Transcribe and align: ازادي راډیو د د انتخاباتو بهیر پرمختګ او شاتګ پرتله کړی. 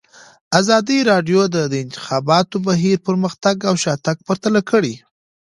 ازادي 0.59 0.99
راډیو 1.11 1.41
د 1.55 1.57
د 1.71 1.73
انتخاباتو 1.85 2.55
بهیر 2.67 2.97
پرمختګ 3.07 3.55
او 3.69 3.75
شاتګ 3.83 4.17
پرتله 4.27 4.61
کړی. 4.69 4.93